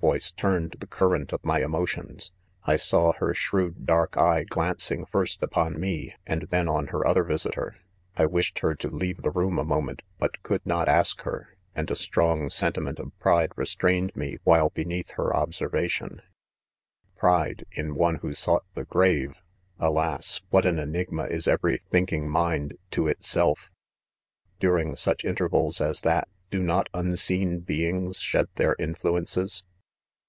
[0.00, 2.32] voice turned the current of my emotions.—
[2.64, 7.22] I saw her shrewd dark eye glancing" first upon me, and then on her other
[7.22, 7.76] visitor.—
[8.16, 11.88] I wished her to leave the room, a moment,, but could not ask her,, and
[11.90, 16.20] a strong sentiment of pride, restrained me while beneath her obser vation 1—
[17.16, 19.34] pride in one who sought the grave!
[19.78, 20.42] Alas!
[20.50, 23.70] what an enigma is every thinking mind Jbo itself!
[23.70, 23.78] I
[24.58, 29.64] During such intervals as that, d© I not unseen beings shed their influences.!